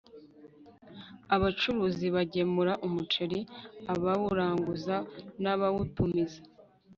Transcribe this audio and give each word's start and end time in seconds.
Abacuruzi 1.35 2.05
bagemura 2.15 2.73
umuceri 2.87 3.39
abawuranguza 3.93 4.95
n 5.43 5.43
abawutumiza 5.53 6.41